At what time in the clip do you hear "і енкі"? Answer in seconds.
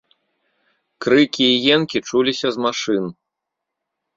1.51-1.97